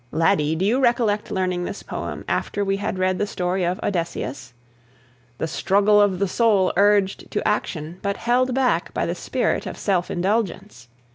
Laddie, 0.09 0.55
do 0.55 0.65
you 0.65 0.79
recollect 0.79 1.29
learning 1.29 1.63
this 1.63 1.83
poem 1.83 2.25
after 2.27 2.65
we 2.65 2.77
had 2.77 2.97
read 2.97 3.19
the 3.19 3.27
story 3.27 3.63
of 3.63 3.79
"Odysseus"? 3.83 4.51
"The 5.37 5.45
struggle 5.45 6.01
of 6.01 6.17
the 6.17 6.27
soul 6.27 6.73
urged 6.75 7.29
to 7.29 7.47
action, 7.47 7.99
but 8.01 8.17
held 8.17 8.55
back 8.55 8.95
by 8.95 9.05
the 9.05 9.13
spirit 9.13 9.67
of 9.67 9.77
self 9.77 10.09
indulgence." 10.09 10.87